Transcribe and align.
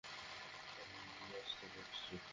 আমি 1.21 1.35
আসতে 1.41 1.65
বলেছি। 1.75 2.13